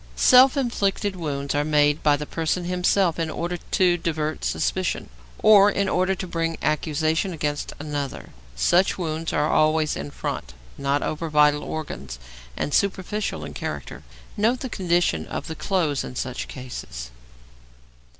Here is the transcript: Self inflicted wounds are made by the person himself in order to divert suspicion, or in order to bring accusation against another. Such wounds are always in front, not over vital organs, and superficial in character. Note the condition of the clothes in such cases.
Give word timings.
Self 0.15 0.57
inflicted 0.57 1.15
wounds 1.15 1.53
are 1.53 1.63
made 1.63 2.01
by 2.01 2.17
the 2.17 2.25
person 2.25 2.65
himself 2.65 3.19
in 3.19 3.29
order 3.29 3.57
to 3.57 3.97
divert 3.97 4.43
suspicion, 4.43 5.09
or 5.43 5.69
in 5.69 5.87
order 5.87 6.15
to 6.15 6.25
bring 6.25 6.57
accusation 6.63 7.33
against 7.33 7.73
another. 7.79 8.31
Such 8.55 8.97
wounds 8.97 9.31
are 9.31 9.47
always 9.47 9.95
in 9.95 10.09
front, 10.09 10.55
not 10.75 11.03
over 11.03 11.29
vital 11.29 11.61
organs, 11.63 12.17
and 12.57 12.73
superficial 12.73 13.45
in 13.45 13.53
character. 13.53 14.01
Note 14.35 14.61
the 14.61 14.69
condition 14.69 15.27
of 15.27 15.45
the 15.45 15.53
clothes 15.53 16.03
in 16.03 16.15
such 16.15 16.47
cases. 16.47 17.11